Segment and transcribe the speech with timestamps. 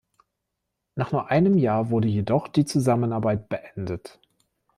[0.95, 4.19] Nach nur einem Jahr wurde jedoch die Zusammenarbeit beendet.